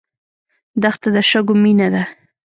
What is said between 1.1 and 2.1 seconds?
د شګو مینه ده.